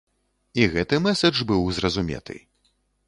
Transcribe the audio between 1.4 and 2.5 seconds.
быў зразуметы.